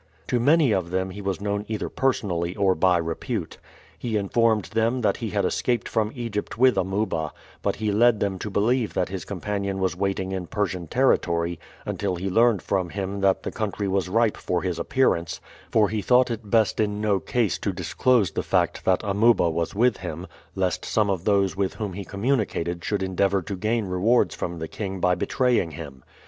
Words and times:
To 0.29 0.39
many 0.39 0.71
of 0.71 0.89
them 0.89 1.11
he 1.11 1.21
was 1.21 1.39
known 1.39 1.63
either 1.67 1.87
personally 1.87 2.55
or 2.55 2.73
by 2.73 2.97
repute. 2.97 3.59
He 3.99 4.17
informed 4.17 4.65
them 4.73 5.01
that 5.01 5.17
he 5.17 5.29
had 5.29 5.45
escaped 5.45 5.87
from 5.87 6.11
Egypt 6.15 6.57
with 6.57 6.75
Amuba, 6.75 7.31
but 7.61 7.75
he 7.75 7.91
led 7.91 8.19
them 8.19 8.39
to 8.39 8.49
believe 8.49 8.95
that 8.95 9.09
his 9.09 9.25
companion 9.25 9.77
was 9.77 9.95
waiting 9.95 10.31
in 10.31 10.47
Persian 10.47 10.87
territory 10.87 11.59
until 11.85 12.15
he 12.15 12.31
learned 12.31 12.63
from 12.63 12.89
him 12.89 13.19
that 13.21 13.43
the 13.43 13.51
country 13.51 13.87
was 13.87 14.09
ripe 14.09 14.37
for 14.37 14.63
his 14.63 14.79
appearance; 14.79 15.39
for 15.69 15.87
he 15.89 16.01
thought 16.01 16.31
it 16.31 16.49
best 16.49 16.79
in 16.79 16.99
no 16.99 17.19
case 17.19 17.59
to 17.59 17.71
disclose 17.71 18.31
the 18.31 18.41
fact 18.41 18.83
that 18.85 19.03
Amuba 19.03 19.51
was 19.51 19.75
with 19.75 19.97
him, 19.97 20.25
lest 20.55 20.83
some 20.83 21.11
of 21.11 21.25
those 21.25 21.55
with 21.55 21.75
whom 21.75 21.93
he 21.93 22.03
communicated 22.03 22.83
should 22.83 23.03
endeavor 23.03 23.43
to 23.43 23.55
gain 23.55 23.85
rewards 23.85 24.33
from 24.33 24.57
the 24.57 24.67
king 24.67 24.99
by 24.99 25.13
betraying 25.13 25.69
him. 25.69 26.03